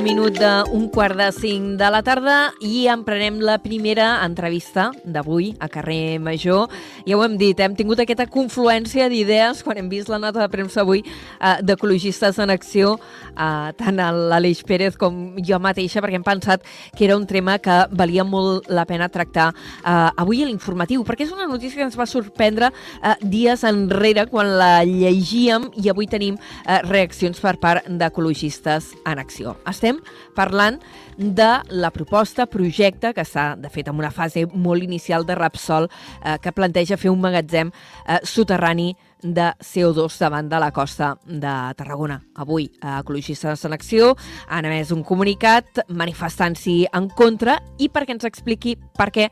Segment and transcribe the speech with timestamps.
[0.00, 5.50] un minut d'un quart de cinc de la tarda i emprenem la primera entrevista d'avui
[5.60, 6.70] a Carrer Major.
[7.04, 10.48] Ja ho hem dit, hem tingut aquesta confluència d'idees quan hem vist la nota de
[10.48, 12.94] premsa avui eh, d'Ecologistes en Acció,
[13.34, 16.64] eh, tant l'Aleix Pérez com jo mateixa, perquè hem pensat
[16.96, 21.28] que era un tema que valia molt la pena tractar eh, avui a l'informatiu, perquè
[21.28, 26.08] és una notícia que ens va sorprendre eh, dies enrere quan la llegíem i avui
[26.08, 29.56] tenim eh, reaccions per part d'Ecologistes en Acció acció.
[29.90, 30.00] Estem
[30.36, 30.78] parlant
[31.16, 35.90] de la proposta, projecte, que està, de fet, en una fase molt inicial de Rapsol,
[36.24, 41.52] eh, que planteja fer un magatzem eh, soterrani de CO2 davant de la costa de
[41.76, 42.22] Tarragona.
[42.40, 44.14] Avui, a Ecologistes en Acció
[44.48, 49.28] han emès un comunicat manifestant-s'hi en contra i perquè ens expliqui per què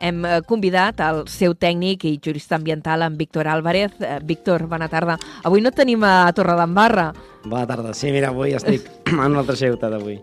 [0.00, 3.96] hem eh, convidat el seu tècnic i jurista ambiental, en Víctor Álvarez.
[4.00, 5.16] Eh, Víctor, bona tarda.
[5.44, 7.12] Avui no tenim a Torredembarra.
[7.44, 7.94] Bona tarda.
[7.94, 10.20] Sí, mira, avui estic en una altra ciutat avui.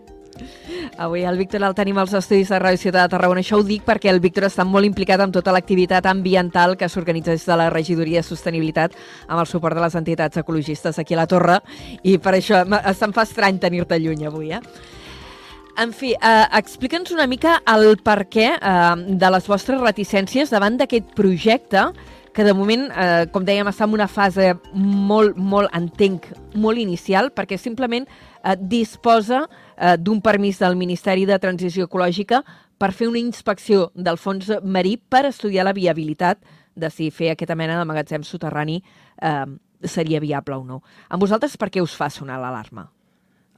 [0.98, 3.42] Avui el Víctor el tenim als estudis de Ràdio Ciutat de Tarragona.
[3.42, 7.34] Això ho dic perquè el Víctor està molt implicat amb tota l'activitat ambiental que s'organitza
[7.34, 8.94] des de la Regidoria de Sostenibilitat
[9.26, 11.58] amb el suport de les entitats ecologistes aquí a la Torre
[12.02, 12.62] i per això
[12.94, 14.62] se'm fa estrany tenir-te lluny avui, eh?
[15.78, 20.78] En fi, eh, explica'ns una mica el per què eh, de les vostres reticències davant
[20.80, 21.84] d'aquest projecte
[22.38, 27.32] que de moment, eh, com dèiem, està en una fase molt, molt, entenc, molt inicial,
[27.34, 29.40] perquè simplement eh, disposa
[29.74, 32.44] eh, d'un permís del Ministeri de Transició Ecològica
[32.78, 36.38] per fer una inspecció del fons marí per estudiar la viabilitat
[36.78, 38.78] de si fer aquesta mena de magatzem soterrani
[39.18, 39.42] eh,
[39.82, 40.78] seria viable o no.
[41.10, 42.86] Amb vosaltres per què us fa sonar l'alarma?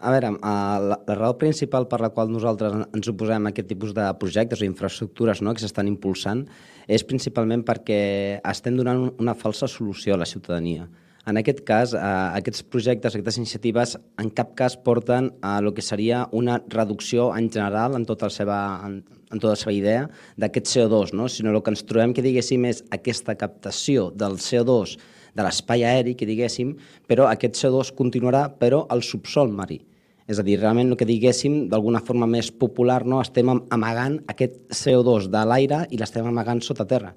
[0.01, 3.91] A veure, la, la raó principal per la qual nosaltres ens oposem a aquest tipus
[3.93, 6.47] de projectes o infraestructures no, que s'estan impulsant
[6.89, 8.01] és principalment perquè
[8.41, 10.89] estem donant una falsa solució a la ciutadania.
[11.29, 15.85] En aquest cas, eh, aquests projectes, aquestes iniciatives, en cap cas porten a el que
[15.85, 20.09] seria una reducció en general en tota la seva, en, en tota la seva idea
[20.41, 21.29] d'aquest CO2, no?
[21.29, 24.97] sinó el que ens trobem que diguéssim és aquesta captació del CO2
[25.37, 26.73] de l'espai aeri, que diguéssim,
[27.07, 29.83] però aquest CO2 continuarà però al subsol marí.
[30.31, 33.19] És a dir, realment el que diguéssim, d'alguna forma més popular, no?
[33.25, 37.15] estem amagant aquest CO2 de l'aire i l'estem amagant sota terra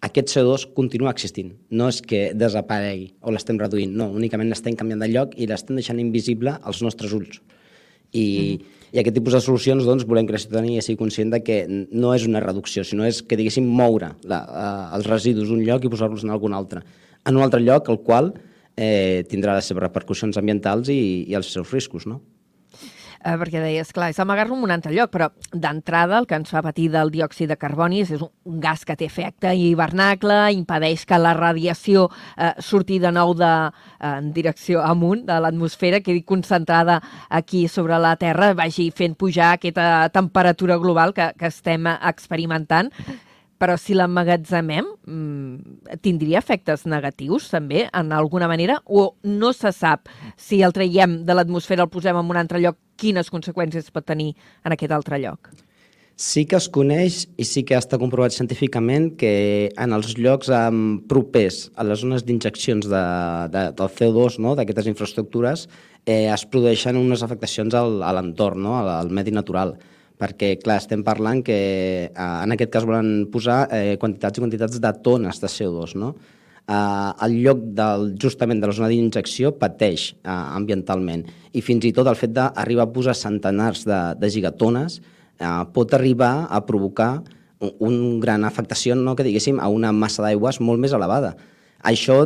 [0.00, 1.52] aquest CO2 continua existint.
[1.74, 5.78] No és que desaparegui o l'estem reduint, no, únicament l'estem canviant de lloc i l'estem
[5.78, 7.40] deixant invisible als nostres ulls.
[8.12, 8.76] I, mm.
[8.94, 12.14] i aquest tipus de solucions doncs, volem que la ciutadania sigui conscient de que no
[12.14, 15.92] és una reducció, sinó és que, diguéssim, moure la, uh, els residus d'un lloc i
[15.92, 16.84] posar-los en algun altre.
[17.26, 18.32] En un altre lloc, el qual
[18.78, 22.22] eh, tindrà les seves repercussions ambientals i, i els seus riscos, no?
[23.24, 26.50] Eh, perquè deies, clar, és amagar-lo en un altre lloc, però d'entrada el que ens
[26.52, 31.04] fa patir del diòxid de carboni és, és un gas que té efecte hivernacle, impedeix
[31.08, 33.52] que la radiació eh, surti de nou de,
[33.98, 39.54] eh, en direcció amunt de l'atmosfera, quedi concentrada aquí sobre la Terra, vagi fent pujar
[39.56, 42.92] aquesta temperatura global que, que estem experimentant
[43.58, 48.78] però si l'emmagatzemem, mmm, tindria efectes negatius també, en alguna manera?
[48.86, 52.78] O no se sap si el traiem de l'atmosfera, el posem en un altre lloc,
[52.98, 55.50] quines conseqüències pot tenir en aquest altre lloc?
[56.18, 60.50] Sí que es coneix i sí que està comprovat científicament que en els llocs
[61.10, 63.02] propers a les zones d'injeccions de,
[63.54, 65.68] de, del CO2, no, d'aquestes infraestructures,
[66.06, 69.76] eh, es produeixen unes afectacions al, a l'entorn, no, al, al medi natural
[70.18, 71.58] perquè, clar, estem parlant que
[72.08, 76.14] eh, en aquest cas volen posar eh, quantitats i quantitats de tones de CO2, no?
[76.68, 81.94] eh, el lloc del, justament de la zona d'injecció pateix eh, ambientalment i fins i
[81.96, 87.12] tot el fet d'arribar a posar centenars de, de gigatones eh, pot arribar a provocar
[87.60, 91.34] un, un gran afectació no, que diguéssim a una massa d'aigües molt més elevada.
[91.88, 92.20] Això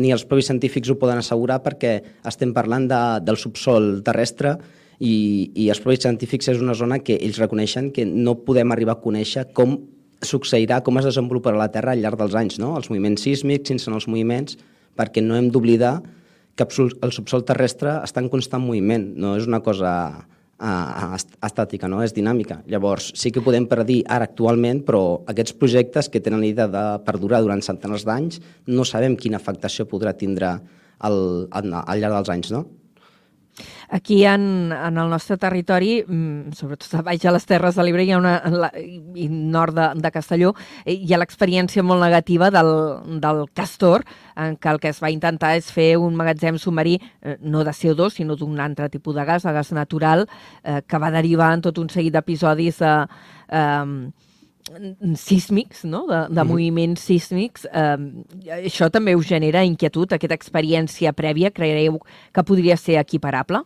[0.00, 4.56] ni els propis científics ho poden assegurar perquè estem parlant de, del subsol terrestre
[4.98, 8.98] i, i els propis científics és una zona que ells reconeixen que no podem arribar
[8.98, 9.78] a conèixer com
[10.24, 12.74] succeirà, com es desenvoluparà la Terra al llarg dels anys, no?
[12.78, 14.58] els moviments sísmics, sense els moviments,
[14.96, 15.98] perquè no hem d'oblidar
[16.54, 22.00] que el subsol terrestre està en constant moviment, no és una cosa uh, estàtica, no?
[22.04, 22.60] és dinàmica.
[22.70, 27.42] Llavors, sí que podem predir ara actualment, però aquests projectes que tenen l'idea de perdurar
[27.42, 28.40] durant centenars d'anys,
[28.70, 30.54] no sabem quina afectació podrà tindre
[31.04, 31.20] al,
[31.50, 32.64] al, al llarg dels anys, no?
[33.88, 38.04] Aquí en, en el nostre territori, mm, sobretot a baix a les Terres de l'Ebre
[38.04, 38.34] i, una,
[39.30, 40.54] nord de, de Castelló,
[40.84, 42.72] eh, hi ha l'experiència molt negativa del,
[43.22, 44.04] del Castor,
[44.40, 47.74] en què el que es va intentar és fer un magatzem submarí, eh, no de
[47.76, 50.26] CO2, sinó d'un altre tipus de gas, de gas natural,
[50.62, 52.94] eh, que va derivar en tot un seguit d'episodis de...
[53.48, 54.23] Eh,
[55.16, 56.06] sísmics, no?
[56.08, 56.48] de, de mm.
[56.48, 62.00] moviments sísmics, eh, això també us genera inquietud, aquesta experiència prèvia, creieu
[62.32, 63.64] que podria ser equiparable?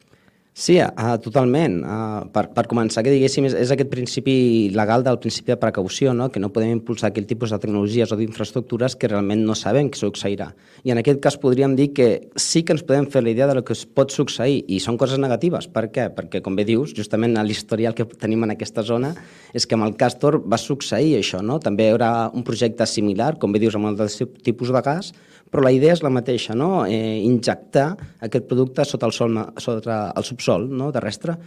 [0.58, 1.76] Sí, uh, totalment.
[1.87, 4.32] Uh, per, per començar, que diguéssim, és, és aquest principi
[4.75, 6.26] legal del principi de precaució, no?
[6.34, 10.00] que no podem impulsar aquell tipus de tecnologies o d'infraestructures que realment no sabem que
[10.00, 10.49] succeirà.
[10.82, 13.55] I en aquest cas podríem dir que sí que ens podem fer la idea de
[13.55, 15.70] lo que es pot succeir, i són coses negatives.
[15.70, 16.08] Per què?
[16.19, 19.14] Perquè, com bé dius, justament l'historial que tenim en aquesta zona
[19.54, 21.62] és que amb el Castor va succeir això, no?
[21.62, 24.11] També hi haurà un projecte similar, com bé dius, amb el
[24.43, 25.14] tipus de gas,
[25.50, 26.85] però la idea és la mateixa, no?
[26.87, 27.91] eh, injectar
[28.25, 30.93] aquest producte sota el, sol, sota el subsol no?
[30.93, 31.39] terrestre.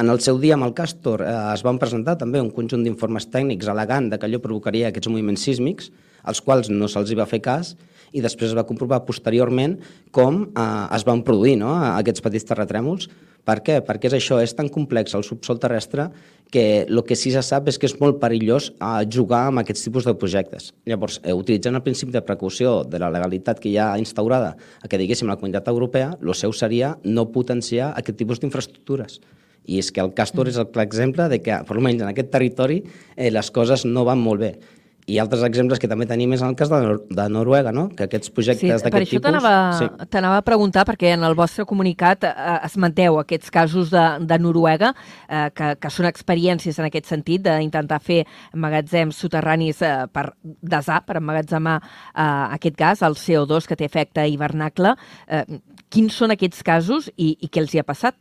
[0.00, 3.28] En el seu dia amb el Castor eh, es van presentar també un conjunt d'informes
[3.30, 5.92] tècnics elegant de que allò provocaria aquests moviments sísmics,
[6.24, 7.74] als quals no se'ls va fer cas,
[8.14, 9.76] i després es va comprovar posteriorment
[10.14, 10.66] com eh,
[10.96, 11.76] es van produir no?
[11.94, 13.08] aquests petits terratrèmols.
[13.44, 13.82] Per què?
[13.84, 16.08] Perquè és això, és tan complex el subsol terrestre
[16.54, 19.88] que el que sí se sap és que és molt perillós a jugar amb aquests
[19.88, 20.68] tipus de projectes.
[20.86, 24.86] Llavors, eh, utilitzant el principi de precaució de la legalitat que hi ha instaurada a
[24.86, 29.18] que diguéssim la comunitat europea, el seu seria no potenciar aquest tipus d'infraestructures.
[29.66, 30.54] I és que el Castor mm.
[30.54, 32.84] és el clar exemple de que, per almenys en aquest territori,
[33.16, 34.54] eh, les coses no van molt bé
[35.06, 37.88] i altres exemples que també tenim és en el cas de, Nor de Noruega, no?
[37.92, 39.24] que aquests projectes sí, d'aquest tipus...
[39.26, 40.40] Per això t'anava sí.
[40.40, 42.32] a preguntar, perquè en el vostre comunicat eh,
[42.64, 44.94] esmenteu aquests casos de, de Noruega,
[45.28, 48.22] eh, que, que són experiències en aquest sentit, d'intentar fer
[48.56, 54.24] magatzems soterranis eh, per desar, per emmagatzemar eh, aquest gas, el CO2 que té efecte
[54.30, 54.96] hivernacle.
[55.28, 55.44] Eh,
[55.92, 58.16] quins són aquests casos i, i què els hi ha passat?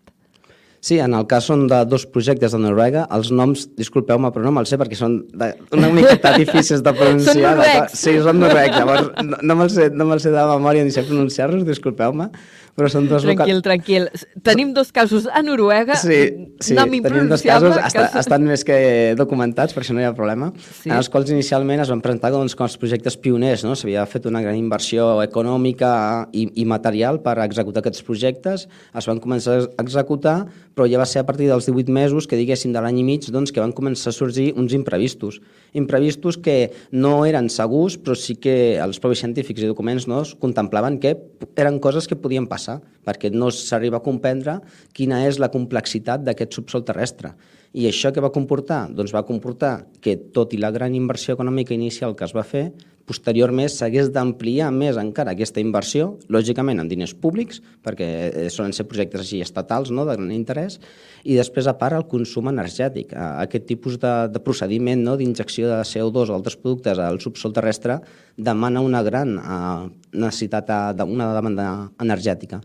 [0.83, 3.05] Sí, en el cas són de dos projectes de Noruega.
[3.15, 7.37] Els noms, disculpeu-me, però no me'ls sé perquè són de, una miqueta difícils de pronunciar.
[7.37, 7.95] són noruecs.
[8.01, 8.81] Sí, són noruecs.
[8.81, 12.27] Llavors, no, no me'ls sé, no me sé de memòria ni sé pronunciar-los, disculpeu-me
[12.73, 13.61] però són dos Tranquil, local...
[13.65, 14.07] tranquil.
[14.45, 16.17] Tenim dos casos a Noruega, sí,
[16.59, 18.05] sí, tenim dos casos, que...
[18.19, 18.77] estan més que
[19.19, 20.89] documentats, per això no hi ha problema, sí.
[20.89, 23.75] en els quals inicialment es van presentar doncs, com els projectes pioners, no?
[23.77, 25.93] s'havia fet una gran inversió econòmica
[26.33, 30.39] i, i material per executar aquests projectes, es van començar a executar,
[30.73, 33.29] però ja va ser a partir dels 18 mesos, que diguéssim de l'any i mig,
[33.29, 35.39] doncs, que van començar a sorgir uns imprevistos.
[35.77, 40.97] Imprevistos que no eren segurs, però sí que els propis científics i documents no, contemplaven
[41.03, 41.13] que
[41.59, 44.59] eren coses que podien passar passa, perquè no s'arriba a comprendre
[44.93, 47.33] quina és la complexitat d'aquest subsol terrestre.
[47.73, 48.87] I això què va comportar?
[48.93, 52.71] Doncs va comportar que, tot i la gran inversió econòmica inicial que es va fer,
[53.09, 58.85] posteriorment s'hagués d'ampliar més encara aquesta inversió, lògicament amb diners públics, perquè eh, solen ser
[58.87, 60.79] projectes així estatals no, de gran interès,
[61.23, 63.11] i després, a part, el consum energètic.
[63.15, 67.99] Aquest tipus de, de procediment no, d'injecció de CO2 o altres productes al subsol terrestre
[68.37, 69.85] demana una gran uh,
[70.15, 71.67] necessitat d'una demanda
[72.03, 72.61] energètica.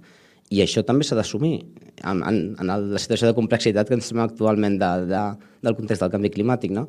[0.54, 1.58] I això també s'ha d'assumir
[2.06, 5.22] en, en, en la situació de complexitat que ens estem actualment de, de,
[5.66, 6.72] del context del canvi climàtic.
[6.74, 6.86] No?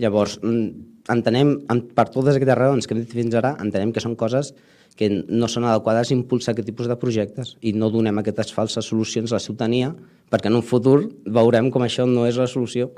[0.00, 1.56] Llavors, mm, entenem,
[1.96, 4.52] per totes aquestes raons que hem dit fins ara, entenem que són coses
[4.98, 8.90] que no són adequades a impulsar aquest tipus de projectes i no donem aquestes falses
[8.90, 9.94] solucions a la ciutadania
[10.30, 12.90] perquè en un futur veurem com això no és la solució.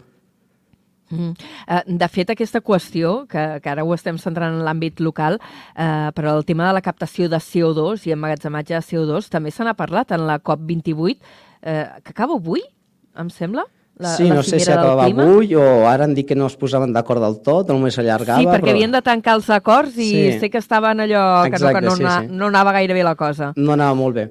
[1.12, 1.34] Mm.
[1.69, 5.37] Eh, de fet, aquesta qüestió, que, que ara ho estem centrant en l'àmbit local,
[5.76, 9.64] eh, però el tema de la captació de CO2 i emmagatzematge de CO2 també se
[9.64, 12.64] n'ha parlat en la COP28, eh, que acaba avui,
[13.20, 13.66] em sembla?
[14.00, 16.56] La, sí, la no sé si acabava avui o ara han dit que no es
[16.56, 18.41] posaven d'acord del tot, només s'allargava.
[18.41, 18.79] Sí, perquè però...
[18.79, 20.25] havien de tancar els acords i sí.
[20.41, 22.41] sé que estaven allò que, Exacte, no, que no, sí, sí.
[22.41, 23.53] no anava gaire bé la cosa.
[23.56, 24.27] No anava molt bé.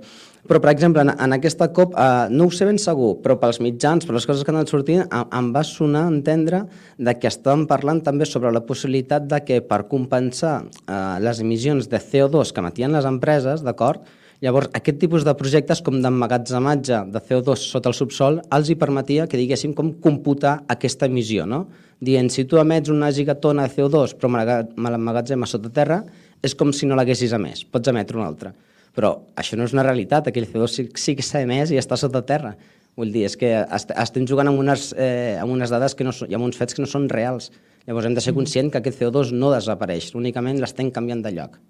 [0.50, 3.62] Però, per exemple, en, en aquesta COP, eh, no ho sé ben segur, però pels
[3.62, 6.64] mitjans, per les coses que han anat sortint, em, em va sonar entendre
[6.98, 11.92] de que estàvem parlant també sobre la possibilitat de que per compensar eh, les emissions
[11.92, 14.02] de CO2 que emetien les empreses, d'acord,
[14.42, 19.28] Llavors, aquest tipus de projectes com d'emmagatzematge de CO2 sota el subsol els hi permetia
[19.30, 21.68] que diguéssim com computar aquesta emissió, no?
[22.02, 26.00] Dient, si tu emets una gigatona de CO2 però me l'emmagatzema sota terra,
[26.42, 28.50] és com si no l'haguessis emès, pots emetre una altra.
[28.98, 32.00] Però això no és una realitat, aquell CO2 sí, sí que s'ha emès i està
[32.00, 32.56] sota terra.
[32.98, 36.16] Vull dir, és que est estem jugant amb unes, eh, amb unes dades que no
[36.18, 37.52] són, i amb uns fets que no són reals.
[37.86, 38.42] Llavors hem de ser mm.
[38.42, 41.62] conscients que aquest CO2 no desapareix, únicament l'estem canviant de lloc.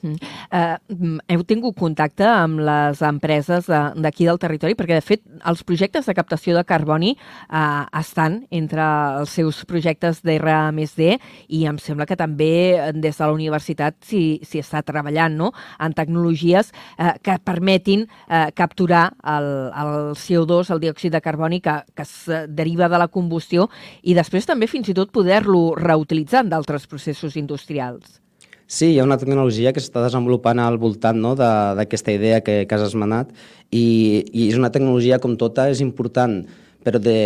[0.00, 4.76] Uh, heu tingut contacte amb les empreses d'aquí de, del territori?
[4.78, 8.86] Perquè, de fet, els projectes de captació de carboni uh, estan entre
[9.20, 11.10] els seus projectes d'R+D
[11.48, 15.52] i em sembla que també des de la universitat s'hi està treballant no?
[15.78, 21.76] en tecnologies uh, que permetin uh, capturar el, el CO2, el diòxid de carboni que,
[21.94, 22.16] que es
[22.48, 23.68] deriva de la combustió
[24.02, 28.20] i després també fins i tot poder-lo reutilitzar en d'altres processos industrials.
[28.70, 32.76] Sí, hi ha una tecnologia que s'està desenvolupant al voltant no, d'aquesta idea que, que
[32.76, 33.32] has esmenat
[33.74, 36.44] i, i és una tecnologia com tota, és important
[36.86, 37.16] però de,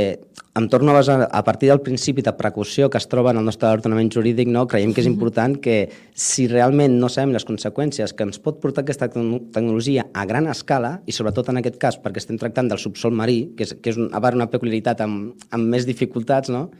[0.56, 3.44] em torno a basar a partir del principi de precaució que es troba en el
[3.44, 4.64] nostre ordenament jurídic, no?
[4.70, 5.76] creiem que és important que
[6.16, 10.94] si realment no sabem les conseqüències que ens pot portar aquesta tecnologia a gran escala,
[11.04, 14.00] i sobretot en aquest cas perquè estem tractant del subsol marí, que és, que és
[14.00, 16.70] un, a part una peculiaritat amb, amb més dificultats, no?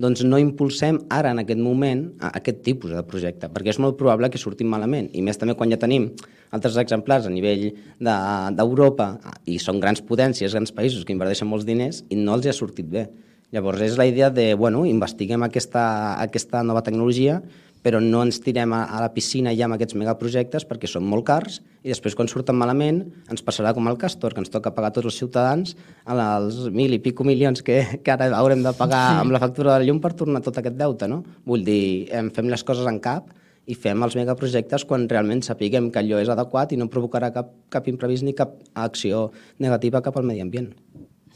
[0.00, 4.30] Doncs no impulsem ara, en aquest moment, aquest tipus de projecte, perquè és molt probable
[4.32, 6.10] que surtin malament, i més també quan ja tenim
[6.52, 7.68] altres exemplars a nivell
[8.00, 12.46] d'Europa, de, i són grans potències, grans països que inverteixen molts diners, i no els
[12.46, 13.08] hi ha sortit bé.
[13.52, 15.82] Llavors és la idea de, bueno, investiguem aquesta,
[16.22, 17.42] aquesta nova tecnologia,
[17.82, 21.26] però no ens tirem a, a la piscina ja amb aquests megaprojectes perquè són molt
[21.28, 24.92] cars i després quan surten malament ens passarà com el Castor, que ens toca pagar
[24.94, 29.20] tots els ciutadans els mil i pico milions que, que ara haurem de pagar sí.
[29.26, 31.22] amb la factura de la llum per tornar tot aquest deute, no?
[31.46, 33.32] Vull dir, fem les coses en cap
[33.66, 37.52] i fem els megaprojectes quan realment sapiguem que allò és adequat i no provocarà cap,
[37.70, 39.28] cap imprevist ni cap acció
[39.62, 40.72] negativa cap al medi ambient.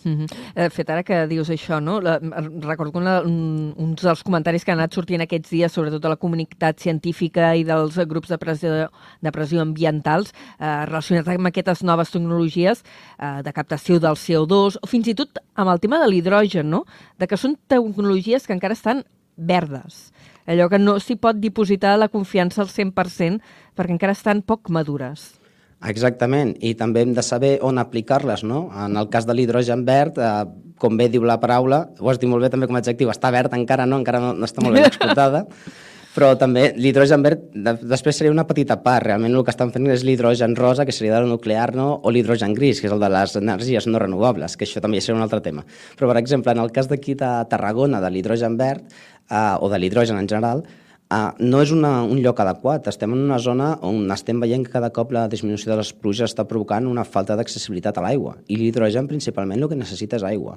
[0.06, 0.28] Mm -hmm.
[0.54, 2.00] eh, fet ara que dius això, no?
[2.00, 2.20] La,
[2.60, 6.16] recordo una, un, uns dels comentaris que han anat sortint aquests dies, sobretot de la
[6.16, 8.88] comunitat científica i dels grups de pressió,
[9.20, 12.84] de pressió ambientals, eh, relacionats amb aquestes noves tecnologies
[13.18, 16.84] eh, de captació del CO2, o fins i tot amb el tema de l'hidrogen, no?
[17.18, 19.04] De que són tecnologies que encara estan
[19.36, 20.12] verdes.
[20.46, 23.42] Allò que no s'hi pot dipositar la confiança al 100%
[23.74, 25.35] perquè encara estan poc madures.
[25.84, 28.70] Exactament, i també hem de saber on aplicar-les, no?
[28.84, 30.46] En el cas de l'hidrogen verd, eh,
[30.80, 33.30] com bé diu la paraula, ho has dit molt bé també com a adjectiu, està
[33.30, 35.44] verd encara no, encara no, no està molt ben explotada,
[36.16, 39.90] però també l'hidrogen verd de, després seria una petita part, realment el que estan fent
[39.92, 41.90] és l'hidrogen rosa, que seria del nuclear, no?
[42.00, 45.18] o l'hidrogen gris, que és el de les energies no renovables, que això també seria
[45.18, 45.66] un altre tema.
[45.98, 48.88] Però, per exemple, en el cas d'aquí de Tarragona, de l'hidrogen verd,
[49.28, 50.64] eh, o de l'hidrogen en general,
[51.06, 52.88] Uh, no és una, un lloc adequat.
[52.90, 56.32] Estem en una zona on estem veient que cada cop la disminució de les pluges
[56.32, 58.34] està provocant una falta d'accessibilitat a l'aigua.
[58.50, 60.56] I l'hidrogen, principalment, el que necessita és aigua.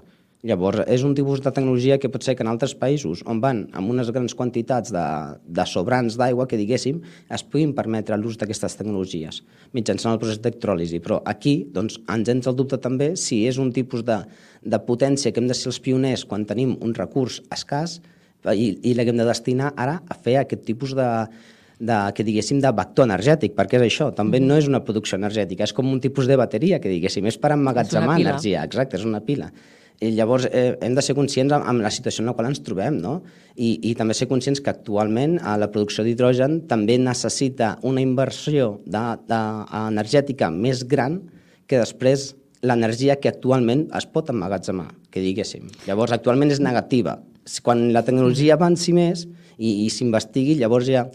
[0.50, 3.66] Llavors, és un tipus de tecnologia que pot ser que en altres països, on van
[3.76, 5.06] amb unes grans quantitats de,
[5.46, 9.44] de sobrants d'aigua, que diguéssim, es puguin permetre l'ús d'aquestes tecnologies
[9.76, 11.04] mitjançant el procés d'electròlisi.
[11.04, 14.24] Però aquí doncs, ens entra el dubte també si és un tipus de,
[14.64, 18.00] de potència que hem de ser els pioners quan tenim un recurs escàs
[18.54, 21.08] i, i l'hem de destinar ara a fer aquest tipus de,
[21.80, 25.66] de, que diguéssim, de vector energètic, perquè és això, també no és una producció energètica,
[25.68, 29.24] és com un tipus de bateria, que diguéssim, és per emmagatzemar energia, exacte, és una
[29.26, 29.50] pila.
[30.00, 32.62] I llavors eh, hem de ser conscients amb, amb la situació en la qual ens
[32.64, 33.18] trobem, no?
[33.60, 38.78] I, i també ser conscients que actualment eh, la producció d'hidrogen també necessita una inversió
[38.86, 39.42] de, de,
[39.82, 41.20] energètica més gran
[41.68, 42.30] que després
[42.64, 45.68] l'energia que actualment es pot emmagatzemar, que diguéssim.
[45.88, 47.18] Llavors, actualment és negativa,
[47.66, 49.26] quan la tecnologia avanci més
[49.58, 51.06] i, i s'investigui, llavors ja,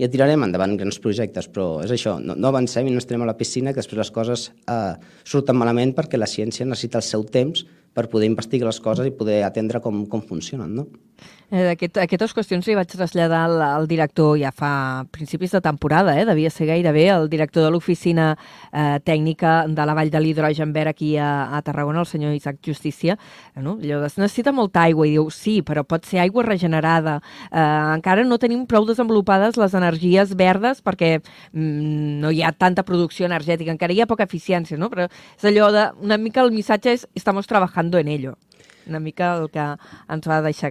[0.00, 3.30] ja tirarem endavant grans projectes, però és això, no, no avancem i no estem a
[3.30, 7.24] la piscina, que després les coses eh, surten malament perquè la ciència necessita el seu
[7.24, 10.88] temps per poder investigar les coses i poder atendre com, com funcionen, no?
[11.54, 16.16] Eh, aquest, aquestes qüestions li vaig traslladar al, al director ja fa principis de temporada,
[16.18, 16.24] eh?
[16.26, 18.32] devia ser gairebé el director de l'oficina
[18.72, 22.58] eh, tècnica de la Vall de l'Hidrogen Verd aquí a, a Tarragona, el senyor Isaac
[22.64, 23.18] Justícia.
[23.54, 23.76] Eh, no?
[23.76, 27.20] Allò es necessita molta aigua i diu, sí, però pot ser aigua regenerada.
[27.52, 32.82] Eh, encara no tenim prou desenvolupades les energies verdes perquè mm, no hi ha tanta
[32.88, 34.90] producció energètica, encara hi ha poca eficiència, no?
[34.90, 38.36] però és allò de, una mica el missatge és estamos trabajando en ello
[38.86, 39.64] una mica el que
[40.12, 40.70] ens va deixar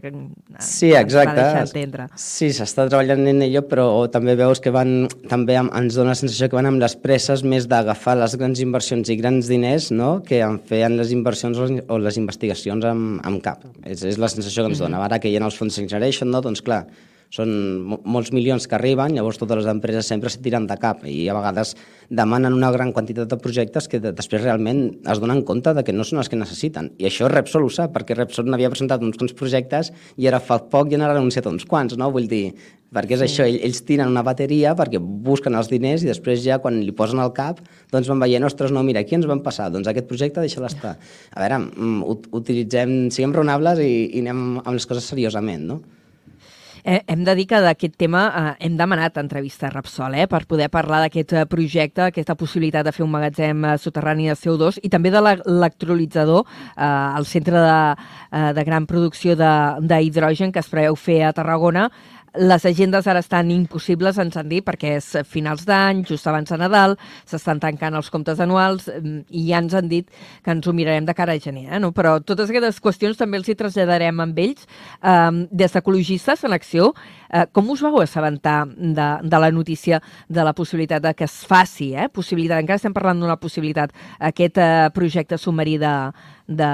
[0.60, 1.34] sí, exacte.
[1.34, 2.08] va deixar entendre.
[2.20, 6.50] Sí, s'està treballant en ello, però també veus que van, també ens dona la sensació
[6.50, 10.12] que van amb les presses més d'agafar les grans inversions i grans diners no?
[10.28, 13.66] que en feien les inversions o les investigacions amb, amb cap.
[13.84, 15.02] És, és la sensació que ens dona.
[15.04, 16.44] Ara que hi ha els fons Generation, no?
[16.46, 16.86] doncs clar,
[17.34, 17.50] són
[17.88, 21.38] molts milions que arriben, llavors totes les empreses sempre se tiren de cap i a
[21.38, 21.74] vegades
[22.14, 26.06] demanen una gran quantitat de projectes que després realment es donen compte de que no
[26.06, 26.92] són els que necessiten.
[27.02, 30.60] I això Repsol ho sap, perquè Repsol n'havia presentat uns quants projectes i ara fa
[30.70, 32.12] poc ja n'ha anunciat uns quants, no?
[32.14, 32.54] Vull dir,
[32.94, 33.30] perquè és sí.
[33.30, 37.22] això, ells tiren una bateria perquè busquen els diners i després ja quan li posen
[37.24, 40.44] al cap doncs van veient, ostres, no, mira, aquí ens van passar, doncs aquest projecte
[40.44, 40.94] deixa-la estar.
[41.34, 45.82] A veure, mm, utilitzem, siguem raonables i, i anem amb les coses seriosament, no?
[46.84, 50.42] Eh, hem de dir que d'aquest tema eh, hem demanat entrevista a Repsol eh, per
[50.50, 54.82] poder parlar d'aquest eh, projecte, aquesta possibilitat de fer un magatzem eh, soterrani de CO2
[54.84, 57.78] i també de l'electrolitzador eh, al centre de,
[58.36, 61.88] eh, de gran producció d'hidrogen que es preveu fer a Tarragona
[62.36, 66.58] les agendes ara estan impossibles, ens han dit, perquè és finals d'any, just abans de
[66.58, 66.96] Nadal,
[67.30, 70.10] s'estan tancant els comptes anuals mm, i ja ens han dit
[70.44, 71.68] que ens ho mirarem de cara a gener.
[71.70, 71.82] Eh?
[71.82, 71.92] No?
[71.94, 74.66] Però totes aquestes qüestions també els hi traslladarem amb ells.
[75.00, 80.46] Um, des d'Ecologistes en Acció, uh, com us vau assabentar de, de la notícia de
[80.46, 82.10] la possibilitat de que es faci, eh?
[82.10, 85.94] possibilitat, encara estem parlant d'una possibilitat, aquest uh, projecte submarí de,
[86.48, 86.72] de,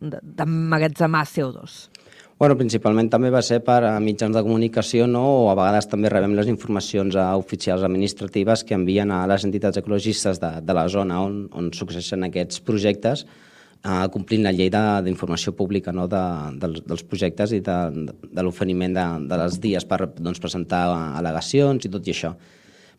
[0.00, 1.95] d'emmagatzemar CO2?
[2.36, 5.22] Bueno, principalment també va ser per a mitjans de comunicació no?
[5.38, 9.80] o a vegades també rebem les informacions a oficials administratives que envien a les entitats
[9.80, 15.54] ecologistes de, de la zona on, on succeeixen aquests projectes eh, complint la llei d'informació
[15.56, 16.04] pública no?
[16.12, 16.22] de,
[16.60, 21.88] dels, dels projectes i de, de l'oferiment de, de les dies per doncs, presentar al·legacions
[21.88, 22.34] i tot i això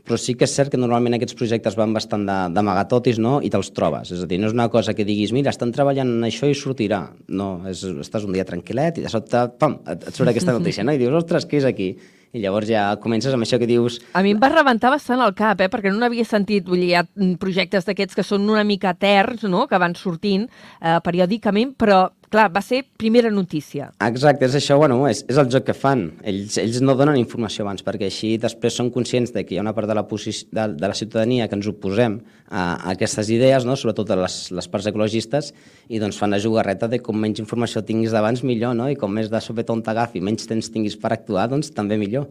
[0.07, 3.37] però sí que és cert que normalment aquests projectes van bastant d'amagatotis no?
[3.43, 4.13] i te'ls trobes.
[4.15, 6.55] És a dir, no és una cosa que diguis, mira, estan treballant en això i
[6.57, 7.03] sortirà.
[7.27, 10.95] No, és, estàs un dia tranquil·let i de sobte, pam, et, surt aquesta notícia, no?
[10.95, 11.91] I dius, ostres, què és aquí?
[12.35, 14.01] I llavors ja comences amb això que dius...
[14.17, 15.69] A mi em va rebentar bastant el cap, eh?
[15.71, 16.67] perquè no n'havia sentit.
[16.67, 17.05] Vull dir, hi ha
[17.39, 19.65] projectes d'aquests que són una mica terns, no?
[19.67, 23.89] que van sortint eh, periòdicament, però clar, va ser primera notícia.
[24.03, 26.07] Exacte, és això, bueno, és, és el joc que fan.
[26.27, 29.65] Ells, ells no donen informació abans, perquè així després són conscients de que hi ha
[29.65, 32.19] una part de la, de, de la ciutadania que ens oposem
[32.49, 33.77] a, a aquestes idees, no?
[33.79, 35.53] sobretot a les, les parts ecologistes,
[35.87, 38.89] i doncs fan la jugarreta de com menys informació tinguis d'abans millor, no?
[38.91, 42.27] i com més de sopetó on t'agafi, menys temps tinguis per actuar, doncs també millor.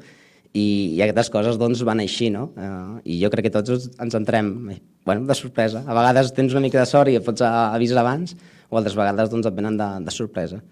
[0.57, 2.47] I, i aquestes coses doncs van així, no?
[2.57, 4.47] Uh, I jo crec que tots ens entrem,
[5.05, 5.83] bueno, de sorpresa.
[5.85, 8.33] A vegades tens una mica de sort i et pots avisar abans,
[8.71, 10.63] o altres vegades doncs, et venen de, de sorpresa.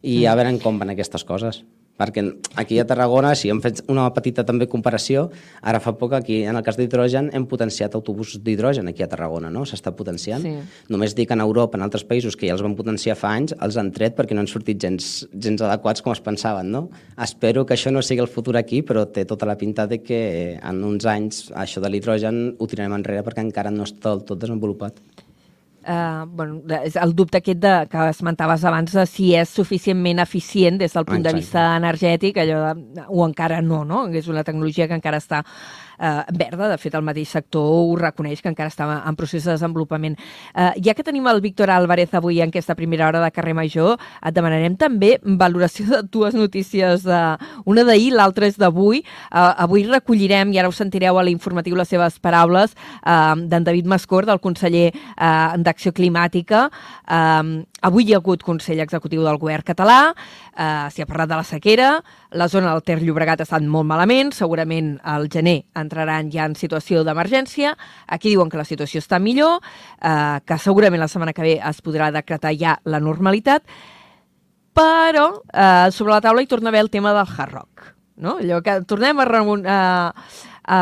[0.00, 0.30] I mm.
[0.30, 1.62] a veure com van aquestes coses
[2.00, 2.24] perquè
[2.56, 5.26] aquí a Tarragona, si hem fet una petita també comparació,
[5.60, 9.50] ara fa poc aquí, en el cas d'hidrogen, hem potenciat autobusos d'hidrogen aquí a Tarragona,
[9.52, 9.66] no?
[9.68, 10.46] S'està potenciant.
[10.46, 10.54] Sí.
[10.92, 13.76] Només dic en Europa, en altres països que ja els van potenciar fa anys, els
[13.80, 16.86] han tret perquè no han sortit gens, gens adequats com es pensaven, no?
[17.20, 20.22] Espero que això no sigui el futur aquí, però té tota la pinta de que
[20.56, 24.40] en uns anys això de l'hidrogen ho tirarem enrere perquè encara no està del tot
[24.40, 25.04] desenvolupat
[25.86, 30.80] eh, bueno, és el dubte aquest de, que esmentaves abans de si és suficientment eficient
[30.80, 31.36] des del punt Exacte.
[31.36, 34.06] de vista energètic, allò de, o encara no, no?
[34.08, 35.44] És una tecnologia que encara està
[36.00, 36.68] eh, verda.
[36.68, 40.16] De fet, el mateix sector ho reconeix, que encara està en procés de desenvolupament.
[40.54, 43.98] Eh, ja que tenim el Víctor Álvarez avui en aquesta primera hora de carrer Major,
[44.24, 47.04] et demanarem també valoració de dues notícies.
[47.04, 47.20] De...
[47.64, 49.04] Una d'ahir, l'altra és d'avui.
[49.04, 53.90] Eh, avui recollirem, i ara ho sentireu a l'informatiu les seves paraules, eh, d'en David
[53.90, 56.68] Mascor, del conseller eh, d'Acció Climàtica.
[57.06, 60.12] Eh, avui hi ha hagut Consell Executiu del Govern català,
[60.54, 61.90] eh, s'hi ha parlat de la sequera,
[62.32, 66.54] la zona del Ter Llobregat ha estat molt malament, segurament al gener entraran ja en
[66.54, 67.76] situació d'emergència.
[68.06, 69.60] Aquí diuen que la situació està millor,
[70.00, 73.64] eh, que segurament la setmana que ve es podrà decretar ja la normalitat,
[74.74, 77.94] però eh, sobre la taula hi torna a haver el tema del hard rock.
[78.16, 78.36] No?
[78.38, 80.14] Allò que tornem a, a,
[80.64, 80.78] a,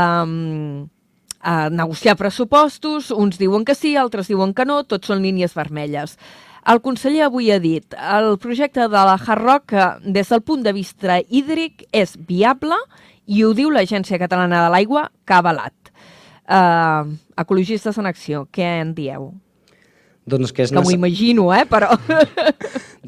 [1.41, 6.19] a negociar pressupostos, uns diuen que sí, altres diuen que no, tots són línies vermelles.
[6.69, 9.73] El conseller avui ha dit el projecte de la Hard Rock
[10.05, 12.77] des del punt de vista hídric és viable
[13.25, 15.93] i ho diu l'Agència Catalana de l'Aigua que ha avalat.
[16.45, 19.31] Uh, ecologistes en acció, què en dieu?
[20.29, 21.95] Doncs que és que m'ho imagino, eh, però...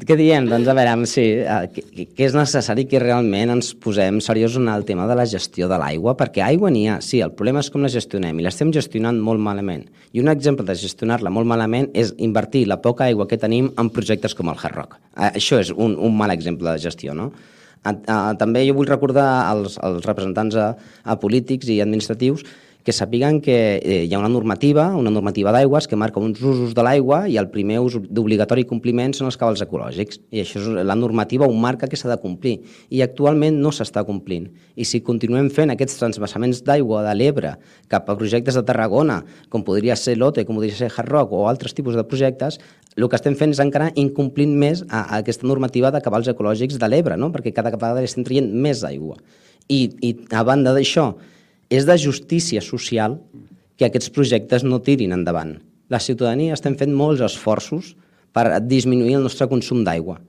[0.01, 0.47] Què diem?
[0.49, 4.71] Doncs a veure, sí, eh, que, que és necessari que realment ens posem seriosos en
[4.73, 7.69] el tema de la gestió de l'aigua, perquè aigua n'hi ha, sí, el problema és
[7.69, 9.85] com la gestionem, i l'estem gestionant molt malament.
[10.11, 13.93] I un exemple de gestionar-la molt malament és invertir la poca aigua que tenim en
[13.93, 14.97] projectes com el Hard Rock.
[15.13, 17.31] Eh, això és un, un mal exemple de gestió, no?
[17.81, 20.67] També jo vull recordar als, als representants a,
[21.01, 22.43] a polítics i administratius
[22.83, 26.73] que sàpiguen que eh, hi ha una normativa, una normativa d'aigües que marca uns usos
[26.77, 30.21] de l'aigua i el primer ús d'obligatori compliment són els cabals ecològics.
[30.33, 32.57] I això és la normativa ho marca que s'ha de complir.
[32.89, 34.49] I actualment no s'està complint.
[34.75, 37.55] I si continuem fent aquests transvassaments d'aigua de l'Ebre
[37.91, 41.47] cap a projectes de Tarragona, com podria ser l'OTE, com podria ser Hard Rock o
[41.49, 42.57] altres tipus de projectes,
[42.97, 46.79] el que estem fent és encara incomplint més a, a aquesta normativa de cabals ecològics
[46.81, 47.29] de l'Ebre, no?
[47.31, 49.15] perquè cada vegada estem traient més aigua.
[49.71, 51.13] I, I a banda d'això,
[51.71, 53.15] és de justícia social
[53.79, 55.55] que aquests projectes no tirin endavant.
[55.89, 57.95] La ciutadania estem fent molts esforços
[58.35, 60.19] per disminuir el nostre consum d'aigua.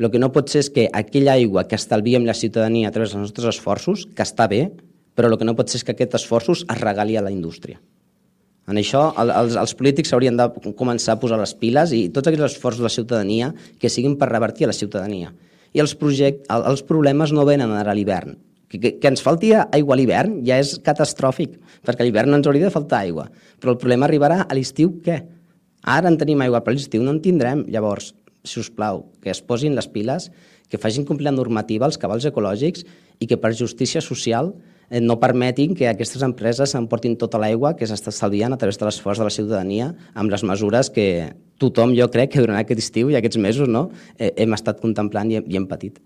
[0.00, 3.12] El que no pot ser és que aquella aigua que estalviem la ciutadania a través
[3.12, 4.64] dels nostres esforços, que està bé,
[5.14, 7.78] però el que no pot ser és que aquests esforços es regali a la indústria.
[8.70, 12.54] En això els, els polítics haurien de començar a posar les piles i tots aquests
[12.54, 15.32] esforços de la ciutadania que siguin per revertir a la ciutadania.
[15.72, 18.36] I els, project, els problemes no venen ara a l'hivern,
[18.78, 22.48] que, que, ens falti aigua a l'hivern ja és catastròfic, perquè a l'hivern no ens
[22.48, 23.28] hauria de faltar aigua.
[23.60, 25.20] Però el problema arribarà a l'estiu, què?
[25.82, 27.66] Ara en tenim aigua, però a l'estiu no en tindrem.
[27.72, 28.12] Llavors,
[28.44, 30.30] si us plau, que es posin les piles,
[30.70, 32.86] que facin complir la normativa, els cabals ecològics,
[33.22, 34.54] i que per justícia social
[34.88, 38.88] eh, no permetin que aquestes empreses emportin tota l'aigua que s'està estalviant a través de
[38.88, 41.06] l'esforç de la ciutadania amb les mesures que
[41.62, 45.30] tothom, jo crec, que durant aquest estiu i aquests mesos no, eh, hem estat contemplant
[45.30, 46.00] i, i hem patit.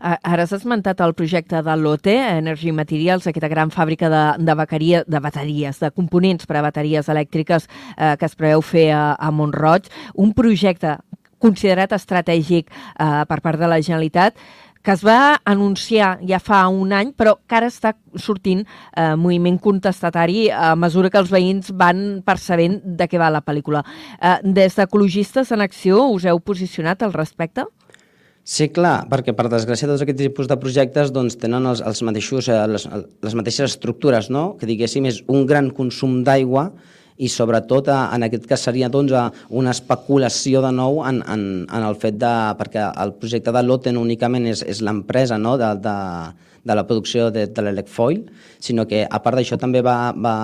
[0.00, 5.02] Ara has esmentat el projecte de l'OTE, Energy Materials, aquesta gran fàbrica de, de, bateria,
[5.06, 9.32] de bateries, de components per a bateries elèctriques eh, que es preveu fer a, a
[9.32, 9.90] Montroig.
[10.14, 10.98] Un projecte
[11.42, 14.38] considerat estratègic eh, per part de la Generalitat
[14.86, 17.90] que es va anunciar ja fa un any, però que ara està
[18.22, 23.42] sortint eh, moviment contestatari a mesura que els veïns van percebent de què va la
[23.42, 23.82] pel·lícula.
[24.20, 27.66] Eh, des d'Ecologistes en Acció us heu posicionat al respecte?
[28.46, 32.46] Sí, clar, perquè per desgràcia tots aquests tipus de projectes doncs, tenen els, els mateixos,
[32.46, 32.84] eh, les,
[33.26, 34.52] les mateixes estructures, no?
[34.60, 36.68] que diguéssim és un gran consum d'aigua
[37.18, 39.10] i sobretot en aquest cas seria doncs,
[39.50, 42.32] una especulació de nou en, en, en el fet de...
[42.60, 45.56] perquè el projecte de l'OTEN únicament és, és l'empresa no?
[45.58, 45.96] de, de,
[46.70, 48.28] de la producció de, de l'elecfoil,
[48.62, 50.36] sinó que a part d'això també va, va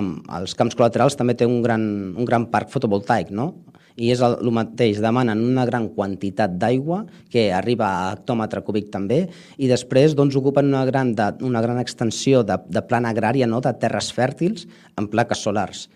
[0.00, 1.84] amb els camps col·laterals també té un gran,
[2.16, 3.52] un gran parc fotovoltaic, no?
[3.96, 8.90] I és el, el mateix, demanen una gran quantitat d'aigua que arriba a hectòmetre cúbic
[8.92, 9.22] també
[9.58, 13.62] i després doncs, ocupen una gran, de, una gran extensió de, de plana agrària no?
[13.64, 14.66] de terres fèrtils
[14.98, 15.88] en plaques solars.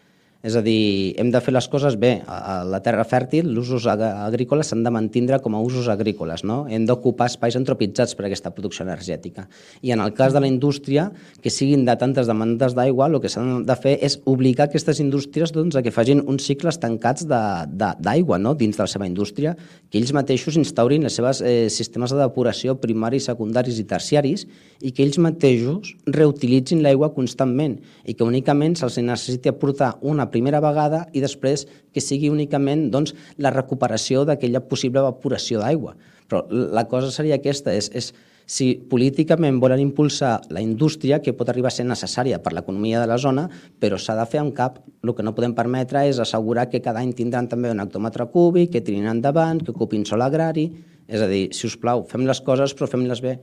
[0.44, 2.18] És a dir, hem de fer les coses bé.
[2.28, 6.42] A la terra fèrtil, els usos agrícoles s'han de mantindre com a usos agrícoles.
[6.44, 6.66] No?
[6.68, 9.46] Hem d'ocupar espais antropitzats per a aquesta producció energètica.
[9.80, 11.07] I en el cas de la indústria,
[11.40, 15.54] que siguin de tantes demandes d'aigua, el que s'han de fer és obligar aquestes indústries
[15.54, 18.52] doncs, a que facin uns cicles tancats d'aigua no?
[18.52, 19.57] dins de la seva indústria,
[19.88, 24.44] que ells mateixos instaurin els seus eh, sistemes de depuració primaris, secundaris i terciaris
[24.85, 30.61] i que ells mateixos reutilitzin l'aigua constantment i que únicament se'ls necessiti aportar una primera
[30.64, 35.94] vegada i després que sigui únicament doncs, la recuperació d'aquella possible evaporació d'aigua.
[36.29, 38.12] Però la cosa seria aquesta, és, és
[38.47, 43.09] si políticament volen impulsar la indústria, que pot arribar a ser necessària per l'economia de
[43.09, 43.47] la zona,
[43.81, 44.81] però s'ha de fer amb cap.
[45.03, 48.73] El que no podem permetre és assegurar que cada any tindran també un hectòmetre cúbic,
[48.75, 50.70] que tirin endavant, que ocupin sol agrari...
[51.05, 53.35] És a dir, si us plau, fem les coses, però fem-les bé.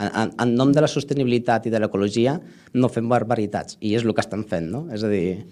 [0.00, 2.38] En, en, en nom de la sostenibilitat i de l'ecologia
[2.72, 4.86] no fem barbaritats, i és el que estan fent, no?
[4.88, 5.42] És a dir,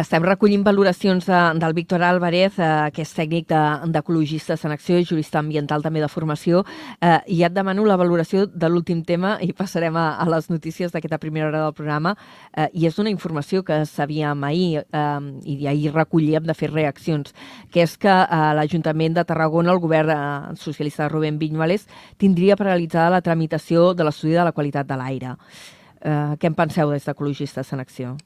[0.00, 3.50] estem recollint valoracions de, del Víctor Álvarez, eh, que és tècnic
[3.92, 6.62] d'Ecologistes de, en Acció i jurista ambiental també de formació,
[7.00, 10.94] eh, i et demano la valoració de l'últim tema i passarem a, a les notícies
[10.94, 12.14] d'aquesta primera hora del programa,
[12.56, 15.04] eh, i és una informació que sabíem ahir eh,
[15.44, 17.36] i ahir recollíem de fer reaccions,
[17.68, 21.84] que és que eh, l'Ajuntament de Tarragona, el govern eh, socialista de Rubén Viñuales,
[22.16, 25.38] tindria paralitzada la tramitació de l'estudi de la qualitat de l'aire.
[26.00, 28.16] Eh, què en penseu des d'Ecologistes en Acció?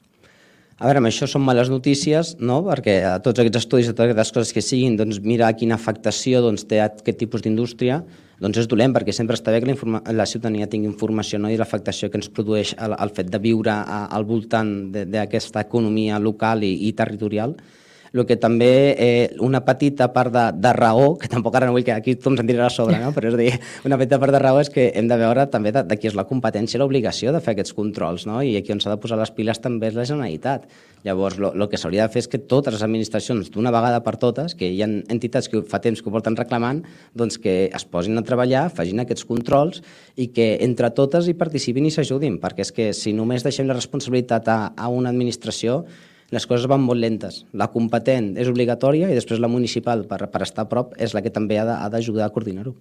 [0.77, 2.59] A veure, amb això són males notícies, no?
[2.67, 6.43] perquè a tots aquests estudis, a totes aquestes coses que siguin, doncs mirar quina afectació
[6.45, 8.03] doncs, té aquest tipus d'indústria,
[8.37, 11.49] doncs és dolent, perquè sempre està bé que la, la ciutadania tingui informació no?
[11.49, 16.21] i l'afectació que ens produeix el, el fet de viure a, al voltant d'aquesta economia
[16.21, 17.57] local i, i territorial,
[18.19, 21.85] el que també eh, una petita part de, de raó, que tampoc ara no vull
[21.87, 23.13] que aquí tothom se'n tirarà a sobre, no?
[23.15, 23.51] però és dir,
[23.87, 26.17] una petita part de raó és que hem de veure també de, de qui és
[26.17, 28.41] la competència i l'obligació de fer aquests controls, no?
[28.41, 30.67] i aquí on s'ha de posar les piles també és la Generalitat.
[31.05, 34.55] Llavors, el que s'hauria de fer és que totes les administracions, d'una vegada per totes,
[34.57, 36.81] que hi ha entitats que fa temps que ho porten reclamant,
[37.15, 39.83] doncs que es posin a treballar, facin aquests controls
[40.17, 43.77] i que entre totes hi participin i s'ajudin, perquè és que si només deixem la
[43.77, 45.83] responsabilitat a, a una administració,
[46.33, 47.43] les coses van molt lentes.
[47.53, 51.23] La competent és obligatòria i després la municipal, per, per estar a prop, és la
[51.23, 52.75] que també ha d'ajudar a coordinar-ho.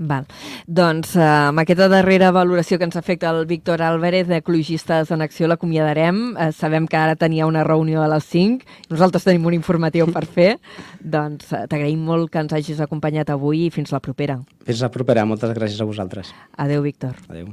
[0.00, 0.24] Val.
[0.64, 5.48] Doncs eh, amb aquesta darrera valoració que ens afecta el Víctor Álvarez d'Ecologistes en Acció
[5.50, 6.22] l'acomiadarem.
[6.40, 8.64] Eh, sabem que ara tenia una reunió a les 5.
[8.94, 10.54] Nosaltres tenim un informatiu per fer.
[11.16, 14.40] doncs eh, t'agraïm molt que ens hagis acompanyat avui i fins la propera.
[14.64, 15.28] Fins la propera.
[15.28, 16.32] Moltes gràcies a vosaltres.
[16.56, 17.20] Adeu, Víctor.
[17.28, 17.52] Adeu.